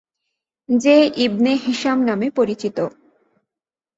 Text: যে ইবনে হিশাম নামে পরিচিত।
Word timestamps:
যে 0.69 0.95
ইবনে 1.17 1.51
হিশাম 1.65 1.97
নামে 2.03 2.27
পরিচিত। 2.31 2.77